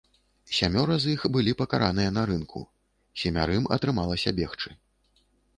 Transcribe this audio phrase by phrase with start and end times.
[0.59, 2.63] Сямёра з іх былі пакараныя на рынку,
[3.25, 4.69] семярым атрымалася бегчы.